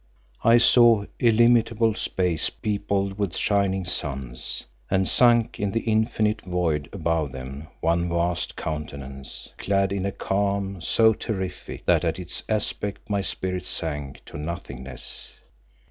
I 0.43 0.57
saw 0.57 1.05
illimitable 1.19 1.93
space 1.93 2.49
peopled 2.49 3.19
with 3.19 3.37
shining 3.37 3.85
suns, 3.85 4.63
and 4.89 5.07
sunk 5.07 5.59
in 5.59 5.73
the 5.73 5.81
infinite 5.81 6.41
void 6.41 6.89
above 6.91 7.31
them 7.33 7.67
one 7.81 8.09
vast 8.09 8.55
Countenance 8.55 9.49
clad 9.59 9.91
in 9.93 10.07
a 10.07 10.11
calm 10.11 10.81
so 10.81 11.13
terrific 11.13 11.85
that 11.85 12.03
at 12.03 12.17
its 12.17 12.41
aspect 12.49 13.11
my 13.11 13.21
spirit 13.21 13.67
sank 13.67 14.25
to 14.25 14.39
nothingness. 14.39 15.33